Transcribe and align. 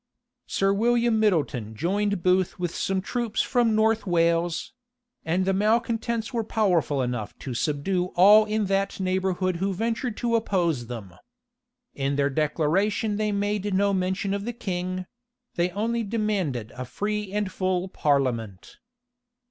Sir 0.47 0.73
William 0.73 1.19
Middleton 1.19 1.75
joined 1.75 2.23
Booth 2.23 2.57
with 2.57 2.73
some 2.73 3.01
troops 3.03 3.43
from 3.43 3.75
North 3.75 4.07
Wales; 4.07 4.73
and 5.25 5.45
the 5.45 5.53
malecontents 5.53 6.33
were 6.33 6.43
powerful 6.43 7.03
enough 7.03 7.37
to 7.37 7.53
subdue 7.53 8.05
all 8.15 8.45
in 8.45 8.65
that 8.65 8.99
neighborhood 8.99 9.57
who 9.57 9.75
ventured 9.75 10.17
to 10.17 10.35
oppose 10.35 10.87
them. 10.87 11.13
In 11.93 12.15
their 12.15 12.31
declaration 12.31 13.17
they 13.17 13.31
made 13.31 13.75
no 13.75 13.93
mention 13.93 14.33
of 14.33 14.43
the 14.43 14.53
king; 14.53 15.05
they 15.53 15.69
only 15.69 16.01
demanded 16.01 16.71
a 16.71 16.83
free 16.83 17.31
and 17.31 17.51
full 17.51 17.87
parliament. 17.87 18.79